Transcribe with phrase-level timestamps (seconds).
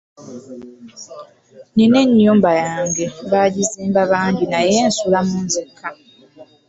[1.75, 5.87] Nina ennyumba yange baagizimba bangi naye nsulamu nzekka.